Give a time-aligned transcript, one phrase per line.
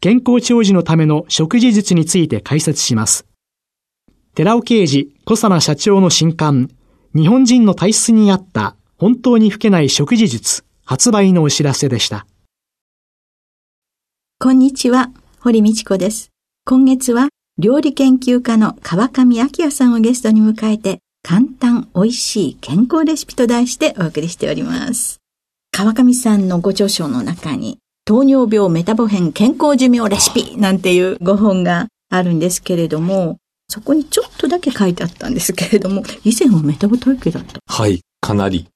[0.00, 3.26] 健康長寿のための食事術について解説します。
[4.34, 6.70] 寺尾啓治小佐奈社長の新刊、
[7.14, 12.26] 日本人の体質に合った本当に老けない食事術発売のお知らせでした。
[14.38, 15.10] こんにちは、
[15.40, 16.30] 堀道子です。
[16.64, 25.18] 今月は料理研究家の川上明也さんをゲストに迎えて、簡単美味しい健康レシピと題してお送りしております。
[25.72, 27.78] 川上さんのご著書の中に、
[28.08, 33.36] 糖尿病メタボ編健康寿命レシピなんていうご本があるんですけれども、
[33.68, 37.60] そこにちょっとだけ書いてあったんですけれども、以前はメタボ体型だった。
[37.66, 38.66] はい、かなり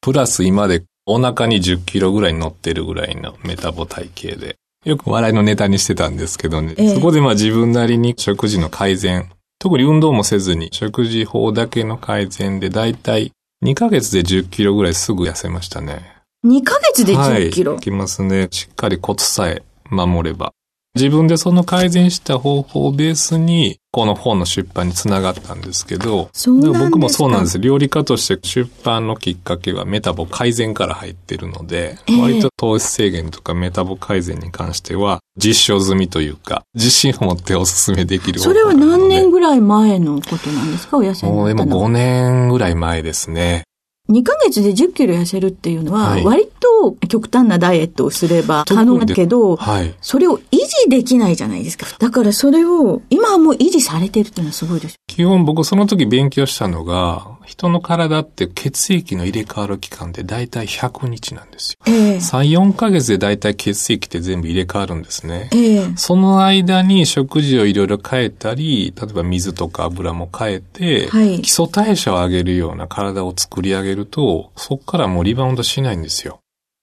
[0.00, 4.56] プラス今でお腹に10キロぐらい乗ってるぐらいのメタボ体型で、
[4.86, 9.28] よく笑いのネタにしてたんですけどね、えー、そこでまあ自分なりに食事の改善、
[9.58, 16.19] 特に運動もせずに食事法だけの改善でだいたい2ヶ月で10キロぐらいすぐ痩せましたね。
[16.46, 18.48] 2ヶ月で10キロ、はい、きますね。
[18.50, 20.52] しっかりコツさえ守れば。
[20.96, 26.30] 自分でその改善した方法をベースに、この本の出版につながったんですけど、
[26.78, 27.60] 僕もそうなんです。
[27.60, 40.98] 料理家として出版のきっかけはメタボ改善から入ってるので、えー、割と糖質制限とかメタボ改善に関しては実証済みというか、自信を持ってお勧めできるそれは何年ぐらい前のことなんですか？
[40.98, 43.62] お痩せになったのもう今5年ぐらい前ですね。
[44.10, 51.86] 2ヶ月で10キロ痩せるっていうのは、割と極端なダイエットをすれば可能だけど、はい、それを維持できないじゃないですか。
[51.98, 54.96] だからそれを今はもう維持されてるっていうのはすごいです。
[55.06, 61.78] 基本僕その時勉強したのが、人の体って血液の入れ替わる期間って大体100日なんですよ。
[61.92, 65.50] えー、3、4ヶ月で大体血液って全部入れ替わるんですね。
[65.52, 76.38] えー、その間に食事をいろいろ変えたり、例えば水とか油も変えて、はい、基礎代謝を上げるような体を作り上げると、そこからもうリバウンドしないんですよ。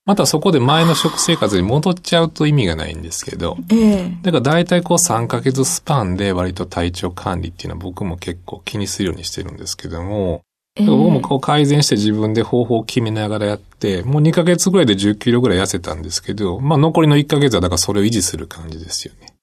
[0.06, 3.58] またそこで前の食生活に戻っちゃうと意味がないんですけど。
[3.70, 10.44] ええだから大体こう3ヶ月スパンで割と体調管理っていうのは僕も結構気にするようにしてるんですけども、
[10.80, 19.34] え僕もこう改善して自分で方法を決めながらやって、もう2ヶ月ぐらいで10キロぐらい痩せたんですけど、まあ残りの1ヶ月はだからそれを維持する感じですよね。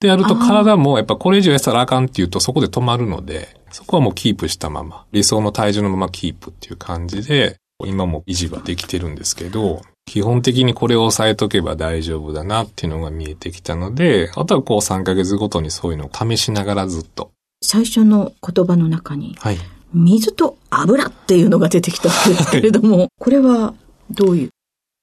[0.00, 17.30] でやると体もやっぱこれ以上痩せたらあかんっていうとそこで止まるので、そこはもうキープしたまま、理想の体重のままキープっていう感じで、今も維持はできてるんですけど、基本的にこれを押さえとけば大丈夫だなっていうのが見えてきたので、あとはこう3ヶ月ごとにそういうのを試しながらずっと。
[17.62, 19.58] 最初の言葉の中に、はい、
[19.92, 23.74] 水と油っていうのが出てきたんですけれども、 はい、これは
[24.10, 24.50] どういう？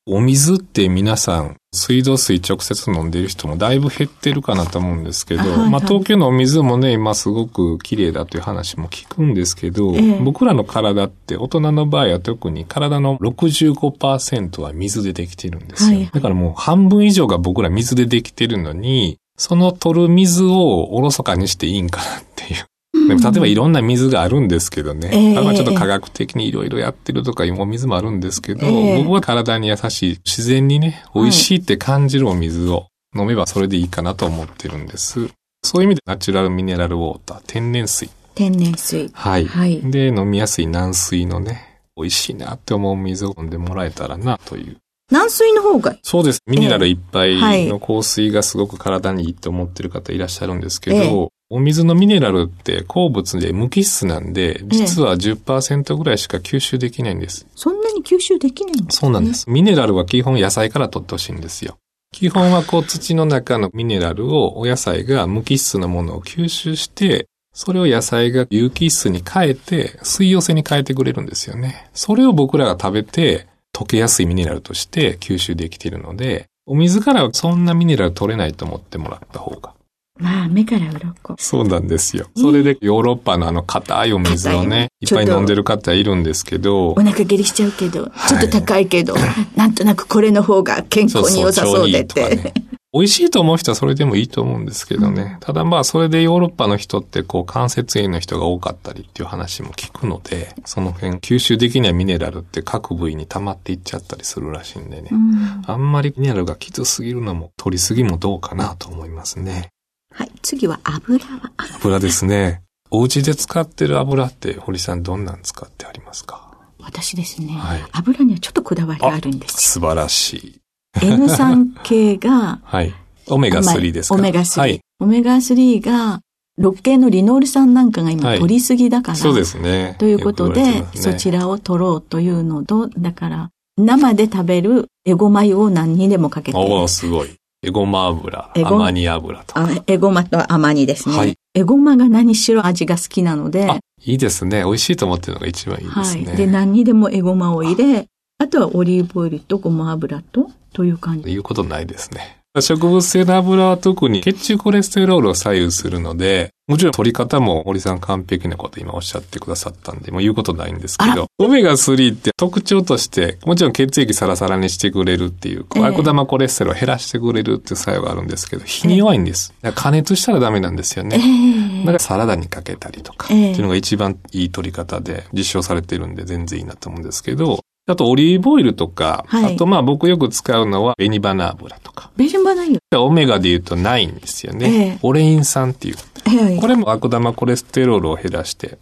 [0.10, 15.98] お水って皆さん、水道水直接飲んでる人もだいぶ減ってるかなと思うんですけど、はいはい、まあ東京のお水もね、今すごく綺麗だという話も聞くんですけど、えー、僕らの体って大人の場合は特に体の65%は水でできてるんですよ。
[15.98, 22.66] はい、だからもう半分以上が僕ら水でできてるのに、その取る水をおろそかにしていいんかなっていう。
[23.08, 25.10] でも例えばいろんな水があるんですけどね。
[25.12, 35.30] えー、ちょっと科学的にいろいろやってるとかいうお水もあるんですけど、えー、僕は体に優しい、自然にね、美味しいって感じるお水を飲めばそれでいいかなと思ってるんです。
[35.64, 38.10] そういう意味でナチュラルミネラルウォーター、天然水。
[38.36, 39.10] 天然水。
[39.14, 39.46] はい。
[39.46, 39.82] はい。
[39.82, 44.78] で、飲みやすい軟水のね、美味しいなって思う水を飲んでもらえたらなという。
[45.12, 46.42] 軟水の方がそうです。
[46.48, 57.48] ミネラルいっぱいの香水がすごく体にいいと思ってる方いらっしゃるんですけど、えー、お水のミネラルって鉱物で無機質なんで、実は10%ぐらいしか吸収できないんです。
[57.56, 59.50] そんなに吸収できないんですか、ね、そうなんです。
[59.50, 61.78] ミネラルは基本野菜から取ってほしいんですよ。
[62.12, 71.90] 基本はこう土の中のミネラルをお野菜が無機質なものを吸収して、それを野菜が有機質に変えて、水溶性に変えてくれるんですよね。
[71.94, 79.77] それを僕らが食べて、溶けやすいミネラルとして吸収できているので、お水からはそんなミネラル取れないと思ってもらった方が
[80.20, 81.36] まあ、目から鱗。
[81.40, 82.28] そうなんですよ。
[82.36, 86.92] それでヨーロッパのあの硬いお水をね、いっぱい飲んでる方いるんですけど。
[86.92, 89.24] お腹下痢しちゃうけど、ちょっと高いけど、はい、
[89.58, 92.22] なんとなくこれの方が健康に良さそうでって。
[92.22, 92.54] そうそう
[92.94, 95.34] 美味しいと思う人はそれでもいいと思うんですけどね。
[95.34, 105.10] うん、ただまあそれでヨーロッパの人ってこう関節炎の人が多かったりっていう話も聞くので、その辺吸収できないミネラルって各部位に溜まっていっちゃったりするらしいんでね。
[105.12, 109.70] うん、あんまりミネラルがきつすぎるのも取りすぎもどうかなと思いますね。
[110.18, 110.32] はい。
[110.42, 111.52] 次は油は？
[111.76, 112.64] 油ですね。
[112.90, 116.58] お家で使ってる油って堀さんどんなん使ってありますか？
[116.80, 120.62] 私ですね、はい、油にはちょっとこだわりがあるんです素晴らしい。
[121.04, 122.94] N 酸系が、 はい。
[123.28, 124.16] オメガ3ですか？
[124.16, 124.60] オメガ3。
[124.60, 126.22] はい、オメガ3が、
[126.60, 129.96] 6系のリノール酸なんかが今取りすぎだから、はい、そうですね。
[130.00, 136.58] ということで、ね、そちらを取ろうというのと、だから、生で食べるエゴマ油を何にでもかけて。
[136.58, 137.36] おおすごい。
[137.68, 139.70] エゴマ油、アマニ油とか。
[139.88, 141.18] エゴマとアマニですね。
[141.18, 141.36] はい。
[141.54, 143.68] エゴマが何しろ味が好きなので。
[144.06, 144.64] いいですね。
[144.64, 146.28] 美味しいと思ってるのが一番いいですね。
[146.28, 146.38] はい。
[146.38, 151.30] で、何にでもエゴマを入れ、あとはオリーブオイルとごま油と、という感じ。
[151.30, 152.37] 言うことないですね。
[152.62, 169.54] 植物性の油は特に血中コレステロールを左右するので、もちろん取り方も森さん完璧なこと今おっしゃってくださったんで、もう言うことないんですけど、オメガ3って特徴として、もちろん血液サラサラにしてくれるっていう、えー、悪玉コレステロールを減らしてくれるっていう作用があるんですけど、火に弱いんです。
[169.76, 171.18] 加熱したらダメなんですよね。
[171.18, 182.12] えー、だからサラダにかけたりとか、っていうのが一番いい取り方で実証されてるんで全然いいなと思うんですけど、あとオリーブオイルとか、はい、あとまあ僕よく使うのは紅花油とか。
[182.18, 184.90] 紅花油オメガで言うとないんですよね。
[184.90, 185.96] えー、オレイン酸っていう。
[186.26, 188.78] えー、これも悪玉コレステロールを減らして、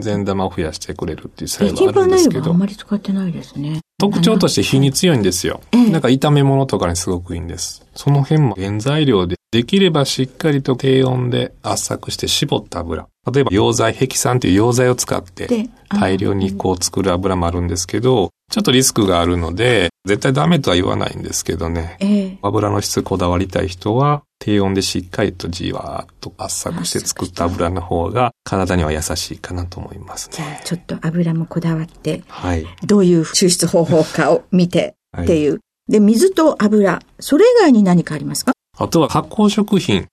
[0.00, 2.50] 善玉を増やしてくれるっていう作用があるんですけど。
[2.50, 3.80] あんまり使ってないですね。
[3.98, 5.60] 特徴として火に強いんですよ。
[5.72, 7.84] えー、なんか炒め物とかにすごくいいんです。
[7.94, 13.06] その辺も原材料でできればしっかりと低温で圧搾して絞った油。
[13.32, 21.96] 例えば溶剤、ヘキ酸っていう溶剤を使って大量にこう作る油もあるんですけど、ちょっとリスクがあるので、絶対ダメとは言わないんですけどね。
[22.00, 30.36] えー、油の質こだわりたい人は、低温でしっかりとじわーっと圧搾して作った油の方が体には優しいかなと思いますね。
[30.36, 35.52] じゃあちょっと油もこだわって、はい、どういう抽出方法かを見てっていう。
[35.52, 35.58] は
[35.88, 38.52] い、で、水と油、それ以外に何かありますか？
[38.78, 40.06] あとは発酵食品。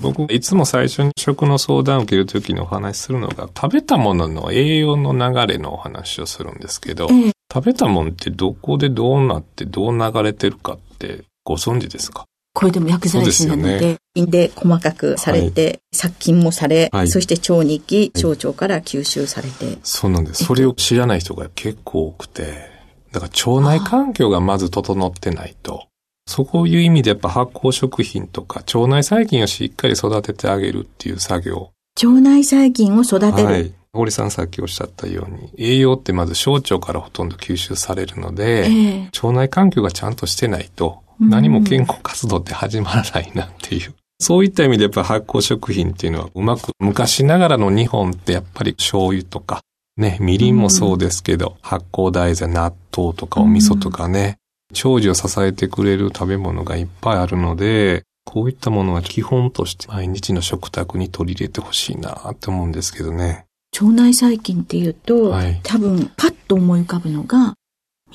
[0.00, 12.24] 僕、いつも最初に食の相談を受けるときにお話しするのが、食べたものの栄養の流れのお話をするんですけど、えー、食べたもんってどこでどうなってどう流れてるかってご存知ですか？
[12.54, 19.78] これでも薬剤師なので、胃で細かくされて、はい、殺菌もされ、はい、そして腸に行き、小腸から吸収されて。
[19.82, 20.44] そうなんです。
[20.44, 22.70] それを知らない人が結構多くて、
[23.12, 25.86] だから腸内環境がまず整ってないと、
[26.26, 31.72] そういう意味でやっぱ発酵食品とか腸内細菌をしっかり育ててあげるっていう作業。
[32.02, 33.44] 腸内細菌を育てる。
[33.44, 33.72] はい。
[33.96, 43.94] 堀さんさっきおっしゃったように、栄養ってまず小腸からほとんど吸収されるので、えー、腸内環境がちゃんとしてないと、何も健康活動って始まらないなっていう。
[44.18, 49.60] そういった意味でやっぱ発酵食品っていうのはうまく、昔ながらの日本ってやっぱり醤油とか、
[49.96, 54.38] ね、みりんもそうですけど、発酵大豆、納豆とかお味噌とかね、
[54.72, 63.46] 長寿を支えてくれる食べ物がいっぱいあるので、こういったものは基本として毎日の食卓に取り入れてほしいなって思うんですけどね。
[63.80, 67.54] 腸内細菌っていうと、はい、多分パッと思い浮かぶのが、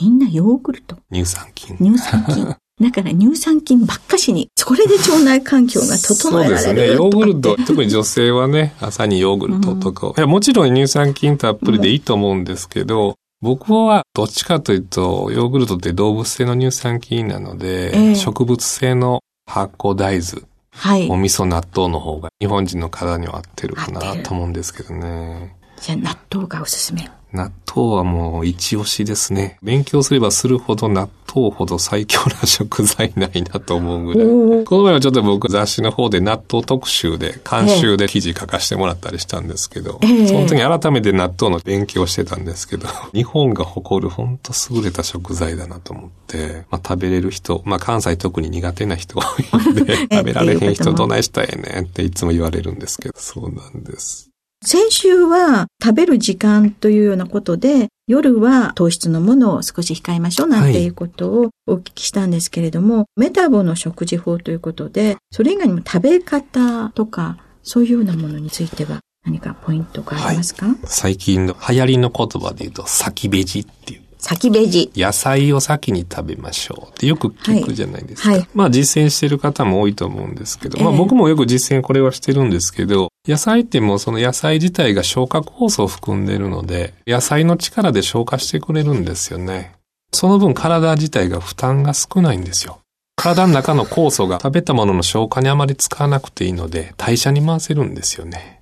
[0.01, 0.97] みんなヨーグルト。
[1.11, 1.77] 乳酸菌。
[1.77, 2.55] 乳酸菌。
[2.81, 6.95] だから乳酸菌ばっかしに、これで腸内環境が整えられるそうですね。
[6.95, 25.55] ヨーグルト、特に女性はね、朝にヨーグルトとか、うん、いやもちろん乳酸菌たっぷりでいいと思うんですけど、僕はどっちかというと、ヨーグルトって動物性の乳酸菌なので、えー、植物性の発酵大豆、はい、お味噌納豆の方が日本人の体には合ってるかなと思うんですけどね。
[25.79, 27.09] じゃあ納豆がおすすめ。
[27.33, 29.57] 納豆はもう一押しですね。
[29.63, 34.65] 勉強すればするほど納豆ほど最強な食材ないなと思うぐらい。
[34.65, 54.30] この前はちょっと僕雑誌の方で納豆特集で、監修で記事書かせてもらったりしたんですけど、えー、その時に改めて納豆の勉強してたんですけど、日本が誇る本当優れた食材だなと思って、まあ食べれる人、まあ関西特に苦手な人が多いんで、 食べられへん人どないしたいねんっていつも言われるんですけど、そうなんです。
[54.63, 74.00] 先週は食べる時間というようなことで、夜は糖質のものを少し控えましょうなんていうことをお聞きしたんですけれども、はい、メタボの食事法ということで、それ以外にも食べ方とか、そういうようなものについては何かポイントがありますか、はい、最近の流行りの言葉で言うと、先ベジっていう。
[74.21, 74.91] 先ベジ。
[74.95, 78.29] 野菜を先に食べましょうってよく聞くじゃないですか。
[78.29, 89.73] はいはい、まあ実践してる方も多いと思うんですけど、えー、まあ僕もよく実践これはしてるんですけど、野菜ってもうその野菜自体が消化酵素を含んでるので、野菜の力で消化してくれるんですよね。
[90.13, 92.79] その分体自体が負担が少ないんですよ。
[93.15, 98.61] 体の中の酵素が食べたものの消化にあまり使わなくていいので、代謝に回せるんですよね。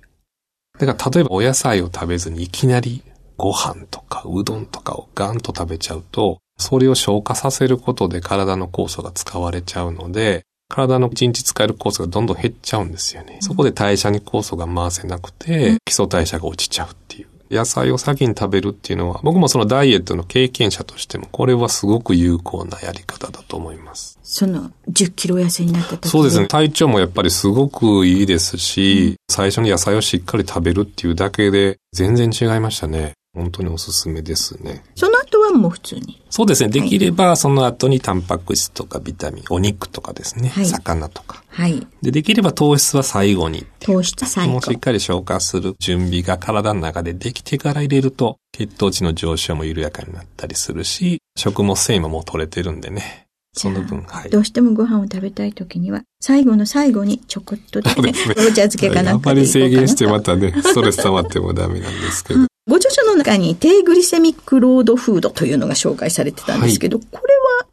[0.78, 3.02] だから例えばお野菜を食べずにいきなり
[3.40, 13.38] ご飯とかうどんとかをガンと食べちゃうと、それを消化させることで体の酵素が使われちゃうので、体の1日使える酵素がどんどん減っちゃうんですよね。
[13.40, 17.28] そこで代謝に酵素が回せなくて、基礎代謝が落ちちゃうっていう。
[17.50, 24.18] 野菜を先に食べるっていうのは、僕もそのダイエットの経験者としても、これはすごく有効なやり方だと思います。
[24.22, 26.46] その10キロ痩せになった時そうですね。
[26.46, 33.14] 体調もやっぱりすごくいいですし、うん、最初に野菜をしっかり食べるっていうだけで全然違いましたね。
[33.32, 34.82] 本当におすすめですね。
[34.96, 36.68] その後はもう普通にそうですね。
[36.68, 40.48] できればその後にタンパク質とかビタミン、お肉とかですね。
[40.48, 41.44] はい、魚とか。
[41.48, 41.86] はい。
[42.02, 43.66] で、できれば糖質は最後に。
[43.78, 44.52] 糖質最後。
[44.54, 53.26] もうしっかり消化する準備が体の中でできてから入れると、血糖値の上昇も緩やかになったりするし、食物繊維ももう取れてるんでね。
[53.52, 54.30] その分、はい。
[54.30, 62.49] どうしてもご飯を食べたいときには、最後の最後にちょこっとで、ね、ね、お茶漬けかなんかであまり制限してまたね、ストレス溜まってもダメなんですけど。
[62.70, 67.34] ご著書の中に低グリセミックロードフードというのが紹介されてたんですけど、はい、これ
[67.64, 67.66] は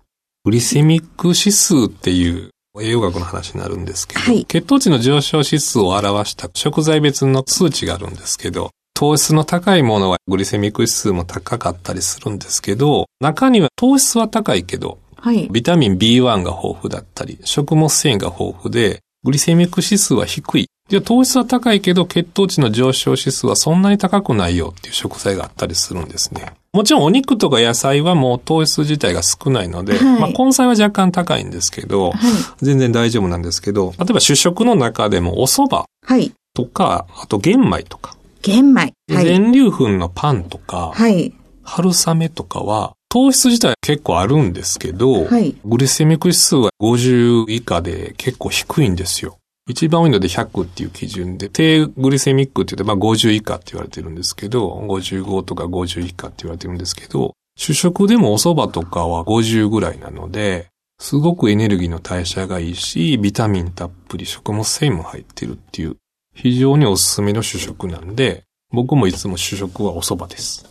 [0.44, 2.50] グリセミック指数っていう
[2.82, 26.53] 栄養学の話になるんですけど、はい、血糖値の上昇指数を表した食材別の数値があるんですけど、糖質の高いものはグリセミック指数も高かったりするんですけど、中には糖質は高いけど、はい、ビタミン B1 が豊富だったり、食物繊維が豊富で、グリセミック指数は低いで、糖質は高いけど血糖値の上昇指数はそんなに高くないよっていう食材があったりするんですね。
[26.74, 32.22] もちろんお肉とか野菜はもう糖質自体が少ないので、はい、まあ根菜は若干高いんですけど、はい、
[32.62, 38.15] 全然大丈夫なんですけど、例えば主食の中でもお蕎麦とか、あと玄米とか。
[38.41, 38.94] 玄米。
[39.12, 49.38] はい、全粒粉のパンとか、はい、春雨とかは、糖質自体結構あるんですけど、はい、グリセミック指数は50以下で結構低いんですよ。
[49.68, 60.68] 一番多いので100っていう基準で、低グリセミックって言って、まあ50以下って言われてるんですけど、55とか50以下って言われてるんですけど、主食でもお蕎麦とかは50ぐらいなので、
[61.00, 65.98] すごくエネルギーの代謝がいいし、ビタミンたっぷり食物繊維も入ってるっていう、
[66.34, 70.66] 非常におすすめの主食なんで、僕もいつも主食はお蕎麦です。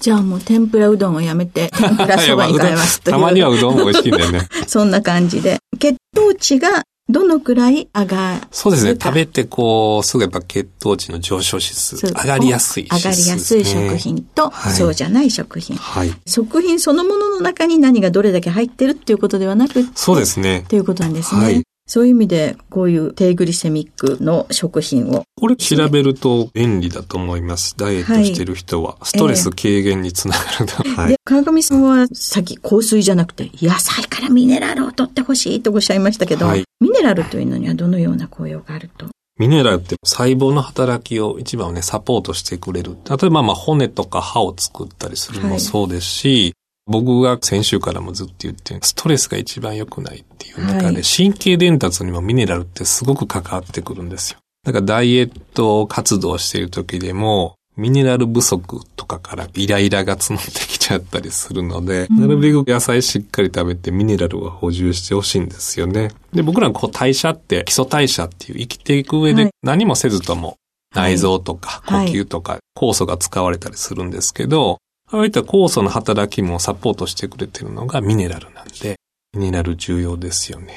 [0.00, 3.10] じゃあもう天ぷらうどんをやめて、 天ぷらそばに変えますと。
[3.10, 4.48] たまにはうどんも美味しいんだよね。
[4.66, 5.58] そんな感じで。
[5.78, 8.96] 血糖値がどのくらい上がるそうですね。
[9.00, 15.76] 食べてこう、すぐやっぱ血糖値の上昇指数、上がりやすい上がりやすい食品と、はい、そうじゃない食品。
[15.76, 16.14] はい。
[16.26, 20.60] 食品そのものの中に何がどれだけ入ってるっていうことではなくそうですね。
[20.60, 21.40] っていうことなんですね。
[21.42, 21.62] はい。
[21.86, 25.24] そういう意味で、こういう低グリセミックの食品を。
[25.36, 27.74] これ調べると便利だと思います。
[27.76, 28.96] ダイエットしてる人は。
[29.02, 30.82] ストレス軽減につながると。
[30.86, 39.06] えー、はい、で、川上さんはさっき香水じゃなくて、野菜からミネラルを取ってほしいとおっしゃいましたけど、はい、ミネラルというのにはどのような効用があると？
[39.38, 42.96] ミネラルって細胞の働きを一番ね、サポートしてくれる。
[43.04, 46.54] 例えばまあ骨とか歯を作ったりするのもそうですし、
[46.86, 54.38] 僕が先週からもずっと言ってる、ストレスが一番良くないっていう中で、神経伝達にもミネラルってすごく関わってくるんですよ。
[54.64, 66.12] だからダイエット活動している時でも、ミネラル不足とかからイライラが募ってきちゃったりするので、なるべく野菜しっかり食べてミネラルは補充してほしいんですよね。
[66.32, 70.56] で、僕らのこう代謝って基礎代謝っていう生きていく上で何もせずとも
[70.94, 74.78] 内臓とか呼吸とか酵素が使われたりするんですけど、
[75.12, 78.96] ああいった酵素の働きもサポートしてくれてるのがミネラルなんで、
[79.36, 80.74] ミネラル重要ですよね。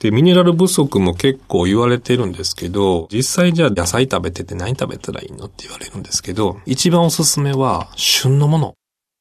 [0.00, 8.74] で、ミネラル不足も結構言われてるんですけど、実際じゃあ野菜食べてて何食べたらいいのって言われるんですけど、一番おすすめは旬のもの。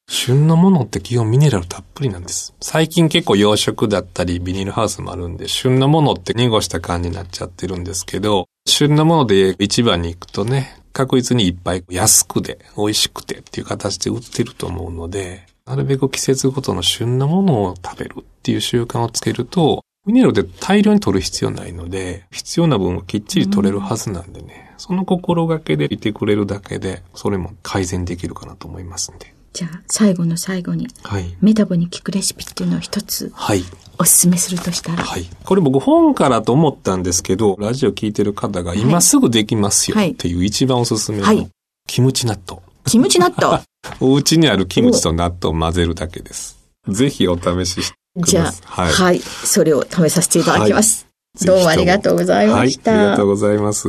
[0.09, 2.55] 旬のものって基本ミネラルたっぷりなんです。
[2.61, 29.33] 最近結構洋食だったりビニールハウスもあるんで、旬のものって濁した感じになっちゃってるんですけど、旬のもので一番に行くとね、確実にいっぱい安くで美味しくてっていう形で売ってると思うので、なるべく季節ごとの旬なものを食べるっていう習慣をつけると、ミネラルで大量に取る必要ないので、必要な分をきっちり取れるはずなんでね、その心がけでいてくれるだけで、それも改善できるかなと思いますんで。
[29.53, 33.63] じゃあ、最後の最後に、はい、メタボに効くレシピっていうのを一つ、はい。
[33.99, 35.03] おすすめするとしたら？
[35.03, 35.29] はい。
[35.43, 41.49] これ僕本からと思ったんですけど、ラジオ聞いてる方が今すぐできますよっていう一番おすすめの、
[41.85, 42.61] キムチ納豆。
[42.85, 43.61] キムチ納豆？
[43.99, 46.57] お家にあるキムチと納豆を混ぜるだけです。
[46.87, 48.25] ぜひお試ししてください。
[48.25, 49.19] じゃあ、はい、はい。
[49.19, 51.05] それを試させていただきます。
[51.37, 52.99] はい、どうもありがとうございました、はい。
[52.99, 53.87] ありがとうございます。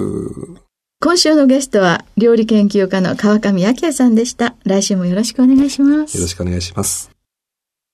[1.02, 4.54] 今週のゲストは、料理研究家の川上明也さんでした。
[4.64, 6.16] 来週もよろしくお願いします。
[6.16, 7.10] よろしくお願いします。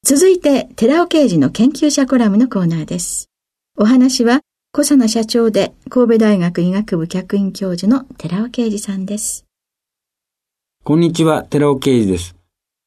[0.09, 3.29] 続いて、寺尾刑事の研究者コラムのコーナーです。
[3.77, 9.47] お話は、小佐奈社長で神戸大学医学部客員教授の寺尾啓二さんです。
[10.85, 12.37] こんにちは、寺尾啓二です。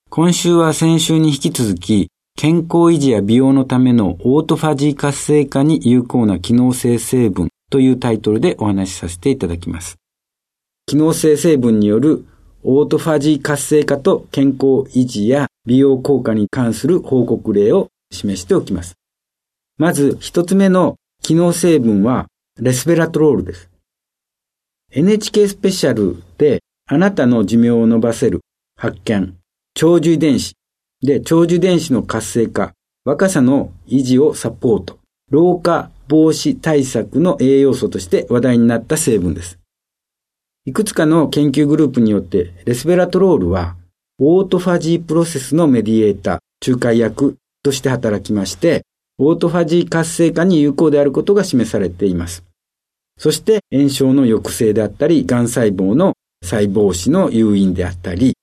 [0.10, 2.08] 今週は先週に引き続き、
[2.38, 9.98] 健康維持や美容のためのオートファジー活性化に有効な機能性成分というタイトルでお話しさせていただきます。
[10.86, 12.26] 機能性成分による
[12.64, 18.96] オートファジー活性化と健康維持や美容効果に関する報告例を示しておきます。
[19.78, 22.26] まず一つ目の機能成分は
[22.60, 23.70] レスベラトロールです。
[24.92, 28.42] NHK スペシャルであなたの寿命を伸ばせる
[28.78, 29.38] 発見、
[29.76, 30.56] 長寿遺伝子
[31.04, 32.74] で長寿遺伝子の活性化、
[33.06, 34.98] 若さの維持をサポート、
[35.30, 39.60] 老化防止対策の栄養素として話題になった成分です。
[40.66, 43.76] いくつかの研究グループによってレスベラトロールは
[44.22, 48.84] オートファジープロセスのメディエーター、仲介役として働きまして、
[49.18, 52.44] オートファジー活性化に有効であることが示されています。
[53.18, 58.36] そして炎症の抑制であったり、癌細胞の細胞死の誘引であったり、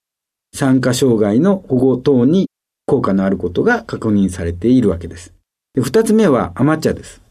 [0.51, 2.49] 酸化障害の保護等に
[2.87, 5.31] 効果のあることが確認されているわけです。
[5.75, 7.21] 二つ目はアマチャです。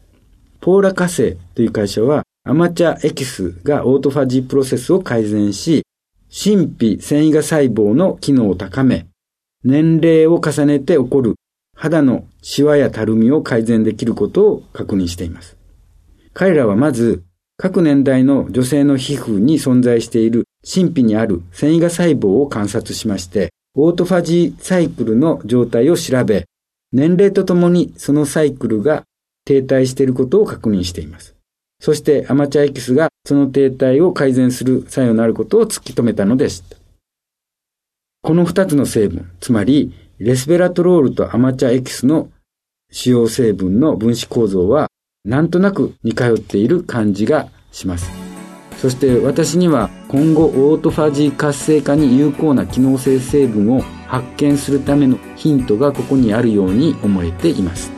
[0.61, 5.83] ポーラ火星という会社はアマチャエキスがオートファジープロセスを改善し、
[6.29, 9.07] 神秘繊維が細胞の機能を高め、
[9.63, 11.35] 年齢を重ねて起こる
[11.75, 15.57] 肌のシワやたるみを改善できることを確認しています。
[16.33, 17.23] 彼らはまず、
[17.57, 26.45] 各年代の女性の皮膚に存在している神秘にある繊維が細胞を観察しまして、オートファジーサイクルの状態を調べ、
[26.91, 29.03] 年齢とともにそのサイクルが
[29.45, 31.36] 停滞していることを確認しています。
[31.79, 36.77] そしてアマチュアエキスがその停滞を改善する作用のあることを突き止めたのでした。
[38.23, 42.29] この二つの成分、つまりレスベラトロールとアマチャエキスの
[42.91, 44.89] 主要成分の分子構造は
[45.23, 48.09] なんとなく似通っている感じがします。
[48.77, 57.96] そして私には今後オートファジー活性化に有効な機能性成分を発見するためのヒントがここにあるように思えています。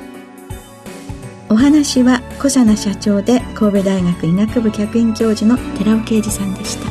[1.51, 6.89] お話は小佐奈社長で神戸大学医学部客員教授の寺尾啓二さんでした。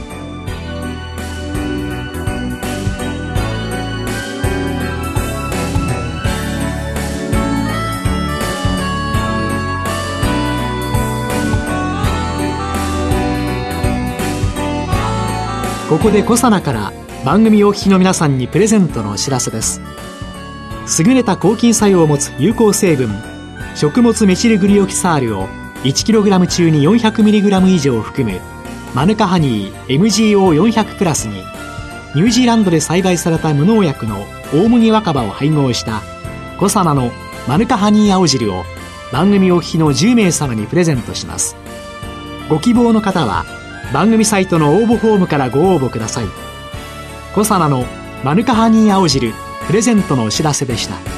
[15.89, 16.93] ここでコサナから
[17.25, 19.81] 番組お聞きの皆さんにプレゼントのお知らせです
[21.03, 23.38] 優れた抗菌作用を持つ有効成分
[23.79, 25.47] 食物メチルグリオキサールを
[25.85, 28.41] 1kg 中に 400mg 以上含む
[28.93, 31.45] マヌカハニー MGO400 プラスに
[32.17, 34.17] ニュージーランドで栽培された無農薬の
[34.53, 36.03] 大麦若葉を配合した
[36.59, 37.13] コサナの
[37.47, 38.65] マヌカハニー青汁を
[39.13, 41.55] 番組お聞きの10名様にプレゼントします。
[42.51, 43.45] ご希望の方は
[43.95, 46.27] 番組サイトの応募フォームからご応募ください。
[47.33, 47.85] コサナの
[48.25, 49.33] マヌカハニー青汁
[49.69, 51.18] プレゼントのお知らせでした。